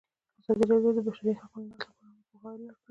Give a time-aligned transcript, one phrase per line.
[0.39, 2.79] ازادي راډیو د د بشري حقونو نقض لپاره عامه پوهاوي لوړ کړی.